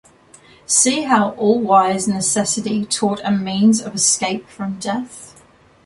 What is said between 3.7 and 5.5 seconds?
of escape from death!